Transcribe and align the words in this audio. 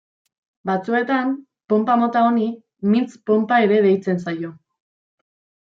Batzuetan, 0.69 1.35
ponpa 1.73 1.99
mota 2.05 2.25
honi, 2.29 2.49
mintz 2.95 3.13
ponpa 3.31 3.63
ere 3.69 3.81
deitzen 3.87 4.25
zaio. 4.27 4.53